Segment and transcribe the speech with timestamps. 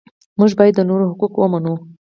[0.39, 1.73] موږ باید د نورو حقوق ومنو.